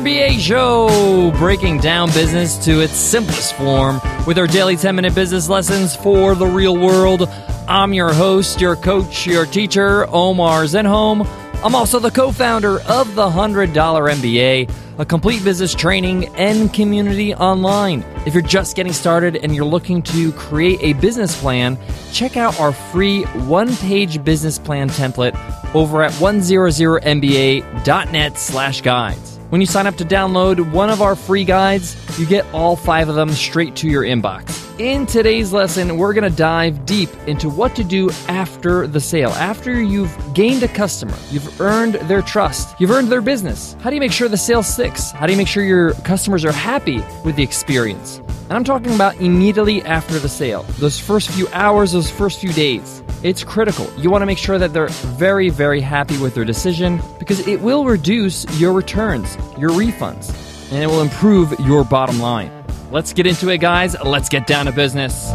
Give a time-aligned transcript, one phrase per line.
[0.00, 5.46] MBA show, breaking down business to its simplest form with our daily 10 minute business
[5.46, 7.28] lessons for the real world.
[7.68, 11.28] I'm your host, your coach, your teacher, Omar Zenhom.
[11.62, 17.34] I'm also the co founder of the $100 MBA, a complete business training and community
[17.34, 18.02] online.
[18.24, 21.76] If you're just getting started and you're looking to create a business plan,
[22.14, 25.34] check out our free one page business plan template
[25.74, 29.39] over at 100mba.net slash guides.
[29.50, 33.08] When you sign up to download one of our free guides, you get all five
[33.08, 34.56] of them straight to your inbox.
[34.78, 39.30] In today's lesson, we're going to dive deep into what to do after the sale.
[39.30, 43.74] After you've gained a customer, you've earned their trust, you've earned their business.
[43.80, 45.10] How do you make sure the sale sticks?
[45.10, 48.20] How do you make sure your customers are happy with the experience?
[48.50, 52.52] And I'm talking about immediately after the sale, those first few hours, those first few
[52.52, 53.00] days.
[53.22, 53.88] It's critical.
[53.96, 57.60] You want to make sure that they're very, very happy with their decision because it
[57.60, 60.34] will reduce your returns, your refunds,
[60.72, 62.50] and it will improve your bottom line.
[62.90, 63.94] Let's get into it, guys.
[64.02, 65.28] Let's get down to business.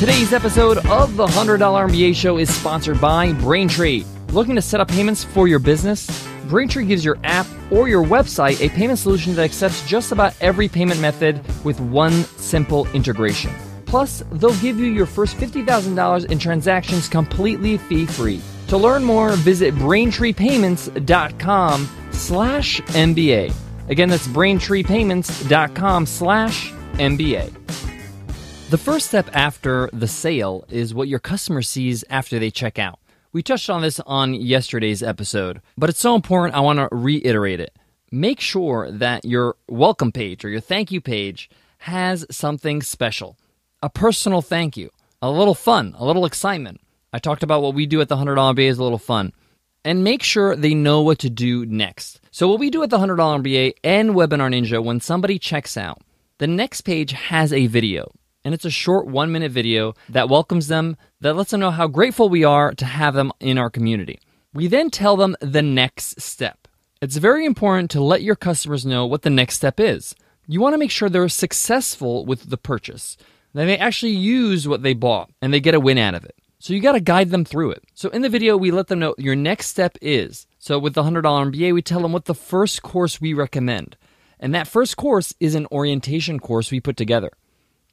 [0.00, 4.04] Today's episode of the $100 MBA Show is sponsored by Braintree.
[4.30, 6.29] Looking to set up payments for your business?
[6.50, 10.68] Braintree gives your app or your website a payment solution that accepts just about every
[10.68, 13.52] payment method with one simple integration.
[13.86, 18.40] Plus, they'll give you your first $50,000 in transactions completely fee-free.
[18.68, 23.54] To learn more, visit braintreepayments.com slash MBA.
[23.88, 27.52] Again, that's braintreepayments.com slash MBA.
[28.70, 33.00] The first step after the sale is what your customer sees after they check out.
[33.32, 37.60] We touched on this on yesterday's episode, but it's so important I want to reiterate
[37.60, 37.76] it.
[38.10, 43.36] Make sure that your welcome page or your thank you page has something special
[43.82, 44.90] a personal thank you,
[45.22, 46.80] a little fun, a little excitement.
[47.12, 49.32] I talked about what we do at the $100 MBA is a little fun.
[49.84, 52.20] And make sure they know what to do next.
[52.30, 56.02] So, what we do at the $100 MBA and Webinar Ninja when somebody checks out,
[56.36, 58.12] the next page has a video
[58.44, 61.86] and it's a short one minute video that welcomes them, that lets them know how
[61.86, 64.18] grateful we are to have them in our community.
[64.52, 66.68] We then tell them the next step.
[67.00, 70.14] It's very important to let your customers know what the next step is.
[70.46, 73.16] You want to make sure they're successful with the purchase,
[73.54, 76.34] that they actually use what they bought and they get a win out of it.
[76.58, 77.84] So you got to guide them through it.
[77.94, 80.46] So in the video, we let them know your next step is.
[80.58, 83.96] So with the $100 MBA, we tell them what the first course we recommend.
[84.38, 87.30] And that first course is an orientation course we put together.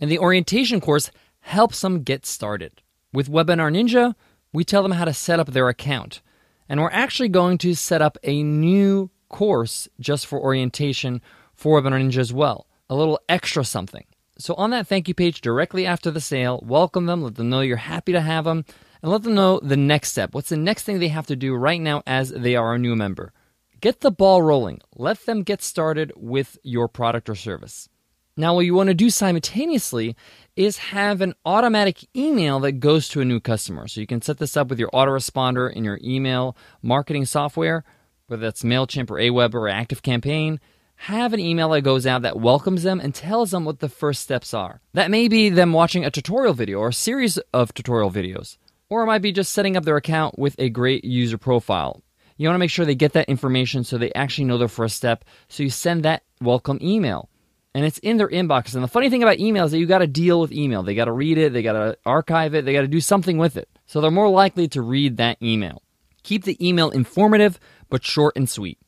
[0.00, 2.82] And the orientation course helps them get started.
[3.12, 4.14] With Webinar Ninja,
[4.52, 6.22] we tell them how to set up their account.
[6.68, 11.20] And we're actually going to set up a new course just for orientation
[11.54, 12.66] for Webinar Ninja as well.
[12.88, 14.04] A little extra something.
[14.38, 17.60] So on that thank you page directly after the sale, welcome them, let them know
[17.60, 18.64] you're happy to have them,
[19.02, 20.34] and let them know the next step.
[20.34, 22.96] What's the next thing they have to do right now as they are a new
[22.96, 23.32] member?
[23.80, 24.80] Get the ball rolling.
[24.96, 27.88] Let them get started with your product or service.
[28.40, 30.16] Now, what you want to do simultaneously
[30.56, 33.86] is have an automatic email that goes to a new customer.
[33.86, 37.84] So you can set this up with your autoresponder in your email marketing software,
[38.28, 40.58] whether that's MailChimp or Aweber or ActiveCampaign.
[40.94, 44.22] Have an email that goes out that welcomes them and tells them what the first
[44.22, 44.80] steps are.
[44.94, 48.56] That may be them watching a tutorial video or a series of tutorial videos,
[48.88, 52.02] or it might be just setting up their account with a great user profile.
[52.38, 54.96] You want to make sure they get that information so they actually know their first
[54.96, 55.26] step.
[55.48, 57.28] So you send that welcome email
[57.74, 58.74] and it's in their inbox.
[58.74, 60.82] And the funny thing about email is that you got to deal with email.
[60.82, 63.38] They got to read it, they got to archive it, they got to do something
[63.38, 63.68] with it.
[63.86, 65.82] So they're more likely to read that email.
[66.22, 67.58] Keep the email informative
[67.88, 68.78] but short and sweet.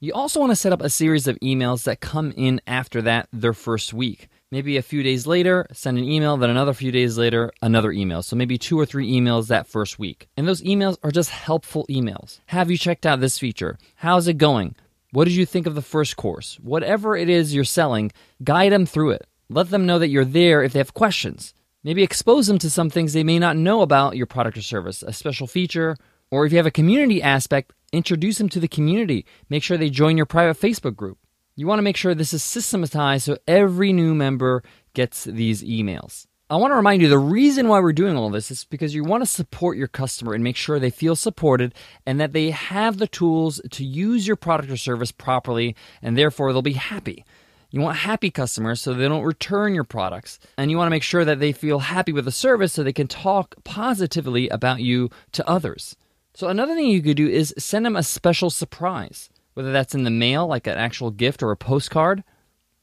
[0.00, 3.28] You also want to set up a series of emails that come in after that,
[3.32, 4.28] their first week.
[4.50, 8.22] Maybe a few days later, send an email, then another few days later, another email.
[8.22, 10.28] So maybe two or three emails that first week.
[10.36, 12.40] And those emails are just helpful emails.
[12.46, 13.76] Have you checked out this feature?
[13.96, 14.76] How's it going?
[15.10, 16.58] What did you think of the first course?
[16.62, 18.12] Whatever it is you're selling,
[18.44, 19.26] guide them through it.
[19.48, 21.54] Let them know that you're there if they have questions.
[21.82, 25.02] Maybe expose them to some things they may not know about your product or service,
[25.02, 25.96] a special feature,
[26.30, 29.24] or if you have a community aspect, introduce them to the community.
[29.48, 31.18] Make sure they join your private Facebook group.
[31.56, 34.62] You want to make sure this is systematized so every new member
[34.94, 36.27] gets these emails.
[36.50, 39.04] I want to remind you the reason why we're doing all this is because you
[39.04, 41.74] want to support your customer and make sure they feel supported
[42.06, 46.50] and that they have the tools to use your product or service properly and therefore
[46.50, 47.22] they'll be happy.
[47.70, 50.38] You want happy customers so they don't return your products.
[50.56, 52.94] And you want to make sure that they feel happy with the service so they
[52.94, 55.96] can talk positively about you to others.
[56.32, 60.04] So, another thing you could do is send them a special surprise, whether that's in
[60.04, 62.24] the mail, like an actual gift or a postcard,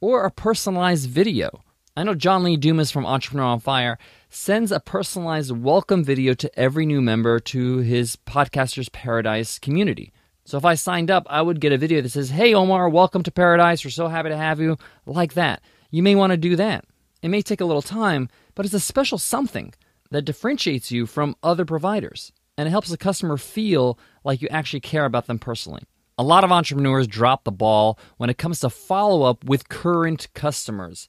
[0.00, 1.62] or a personalized video.
[1.98, 3.96] I know John Lee Dumas from Entrepreneur on Fire
[4.28, 10.12] sends a personalized welcome video to every new member to his Podcasters Paradise community.
[10.44, 13.22] So if I signed up, I would get a video that says, Hey, Omar, welcome
[13.22, 13.82] to Paradise.
[13.82, 14.76] We're so happy to have you.
[15.06, 15.62] Like that.
[15.90, 16.84] You may want to do that.
[17.22, 19.72] It may take a little time, but it's a special something
[20.10, 24.80] that differentiates you from other providers and it helps the customer feel like you actually
[24.80, 25.84] care about them personally.
[26.18, 30.28] A lot of entrepreneurs drop the ball when it comes to follow up with current
[30.34, 31.08] customers.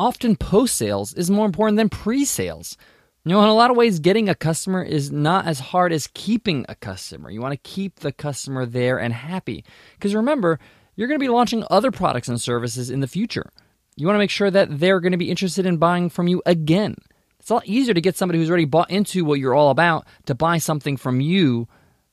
[0.00, 2.78] Often post sales is more important than pre sales.
[3.26, 6.08] You know, in a lot of ways, getting a customer is not as hard as
[6.14, 7.28] keeping a customer.
[7.28, 9.62] You want to keep the customer there and happy.
[9.96, 10.58] Because remember,
[10.96, 13.50] you're going to be launching other products and services in the future.
[13.94, 16.40] You want to make sure that they're going to be interested in buying from you
[16.46, 16.96] again.
[17.38, 20.06] It's a lot easier to get somebody who's already bought into what you're all about
[20.24, 21.68] to buy something from you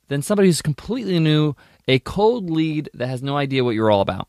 [0.09, 1.55] than somebody who's completely new,
[1.87, 4.27] a cold lead that has no idea what you're all about.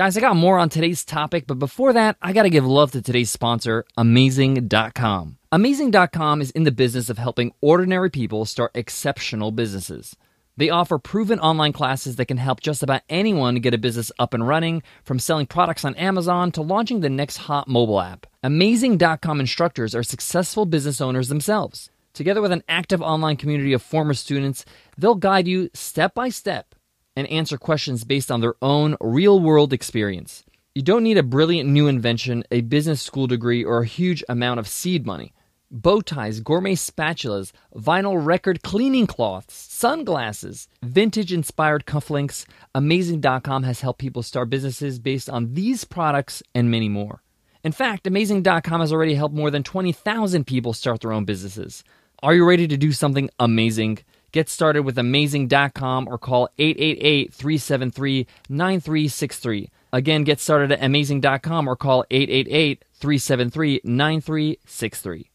[0.00, 2.92] Guys, I got more on today's topic, but before that, I got to give love
[2.92, 5.36] to today's sponsor, Amazing.com.
[5.52, 10.16] Amazing.com is in the business of helping ordinary people start exceptional businesses.
[10.56, 14.32] They offer proven online classes that can help just about anyone get a business up
[14.32, 18.26] and running, from selling products on Amazon to launching the next hot mobile app.
[18.42, 21.90] Amazing.com instructors are successful business owners themselves.
[22.14, 24.64] Together with an active online community of former students,
[24.96, 26.74] they'll guide you step by step
[27.20, 30.44] and answer questions based on their own real world experience.
[30.74, 34.58] You don't need a brilliant new invention, a business school degree, or a huge amount
[34.58, 35.32] of seed money.
[35.70, 42.46] Bow ties, gourmet spatulas, vinyl record cleaning cloths, sunglasses, vintage inspired cufflinks.
[42.74, 47.22] Amazing.com has helped people start businesses based on these products and many more.
[47.62, 51.84] In fact, Amazing.com has already helped more than 20,000 people start their own businesses.
[52.22, 53.98] Are you ready to do something amazing?
[54.32, 59.70] Get started with amazing.com or call 888 373 9363.
[59.92, 65.30] Again, get started at amazing.com or call 888 373 9363.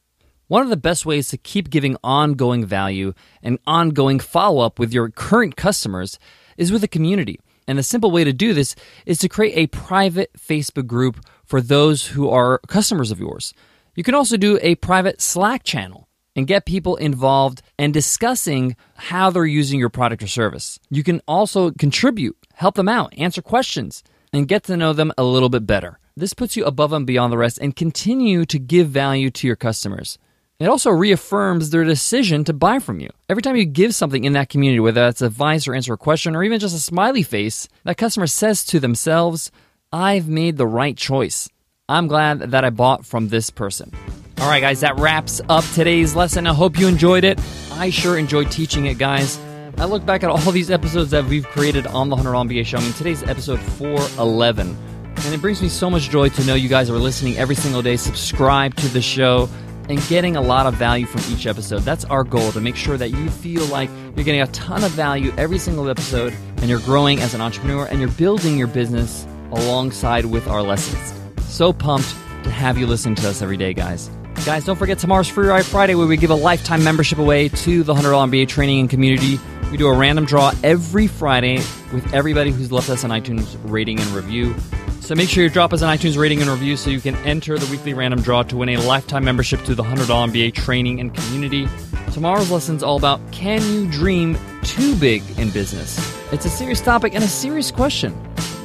[0.47, 4.93] One of the best ways to keep giving ongoing value and ongoing follow up with
[4.93, 6.19] your current customers
[6.55, 7.39] is with a community.
[7.67, 8.75] And the simple way to do this
[9.05, 13.53] is to create a private Facebook group for those who are customers of yours.
[13.95, 19.29] You can also do a private Slack channel and get people involved and discussing how
[19.29, 20.79] they're using your product or service.
[20.89, 24.03] You can also contribute, help them out, answer questions,
[24.33, 25.99] and get to know them a little bit better.
[26.17, 29.55] This puts you above and beyond the rest and continue to give value to your
[29.55, 30.17] customers.
[30.57, 33.09] It also reaffirms their decision to buy from you.
[33.27, 36.33] Every time you give something in that community, whether that's advice or answer a question
[36.33, 39.51] or even just a smiley face, that customer says to themselves,
[39.91, 41.49] I've made the right choice.
[41.89, 43.91] I'm glad that I bought from this person.
[44.39, 46.45] All right, guys, that wraps up today's lesson.
[46.45, 47.39] I hope you enjoyed it.
[47.71, 49.39] I sure enjoyed teaching it, guys.
[49.77, 52.77] I look back at all these episodes that we've created on the 100 MBA show.
[52.77, 54.77] I mean, today's episode 411.
[55.17, 57.81] And it brings me so much joy to know you guys are listening every single
[57.81, 59.49] day, subscribe to the show,
[59.89, 61.79] and getting a lot of value from each episode.
[61.83, 64.91] That's our goal to make sure that you feel like you're getting a ton of
[64.91, 69.25] value every single episode and you're growing as an entrepreneur and you're building your business
[69.51, 71.13] alongside with our lessons.
[71.47, 72.09] So pumped
[72.43, 74.09] to have you listen to us every day, guys.
[74.45, 77.81] Guys, don't forget tomorrow's Free Ride Friday where we give a lifetime membership away to
[77.81, 79.39] the $100 MBA training and community.
[79.71, 81.55] We do a random draw every Friday
[81.91, 84.53] with everybody who's left us an iTunes rating and review.
[85.01, 87.57] So make sure you drop us an iTunes rating and review so you can enter
[87.57, 91.11] the weekly random draw to win a lifetime membership to the $100 MBA training and
[91.11, 91.67] community.
[92.13, 95.97] Tomorrow's lesson is all about can you dream too big in business?
[96.31, 98.15] It's a serious topic and a serious question.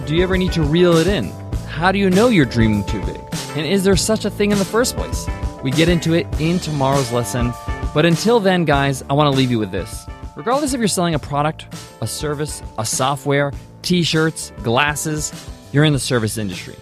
[0.04, 1.30] Do you ever need to reel it in?
[1.68, 3.18] How do you know you're dreaming too big?
[3.56, 5.26] And is there such a thing in the first place?
[5.62, 7.52] We get into it in tomorrow's lesson.
[7.92, 10.06] But until then, guys, I want to leave you with this.
[10.36, 11.66] Regardless if you're selling a product,
[12.00, 13.52] a service, a software,
[13.82, 15.32] t shirts, glasses,
[15.72, 16.76] you're in the service industry.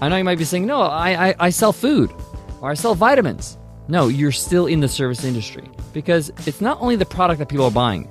[0.00, 2.12] I know you might be saying, no, I, I, I sell food
[2.60, 3.58] or I sell vitamins.
[3.88, 7.66] No, you're still in the service industry because it's not only the product that people
[7.66, 8.10] are buying,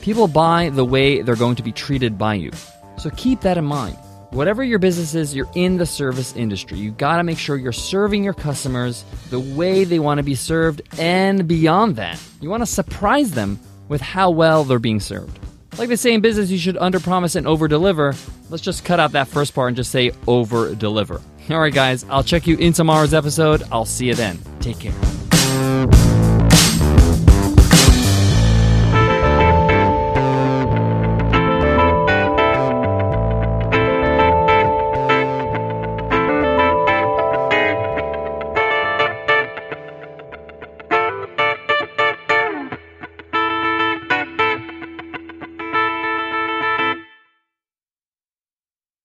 [0.00, 2.50] people buy the way they're going to be treated by you.
[2.96, 3.98] So keep that in mind.
[4.32, 6.78] Whatever your business is, you're in the service industry.
[6.78, 11.48] You gotta make sure you're serving your customers the way they wanna be served and
[11.48, 12.22] beyond that.
[12.40, 13.58] You wanna surprise them
[13.88, 15.40] with how well they're being served.
[15.78, 18.16] Like they say in business, you should underpromise and overdeliver.
[18.50, 21.20] Let's just cut out that first part and just say overdeliver.
[21.50, 23.64] All right, guys, I'll check you in tomorrow's episode.
[23.72, 24.38] I'll see you then.
[24.60, 25.19] Take care.